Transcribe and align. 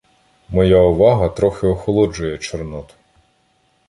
Моя 0.49 0.77
увага 0.83 1.29
трохи 1.29 1.65
охолоджує 1.67 2.37
Чорноту. 2.37 2.93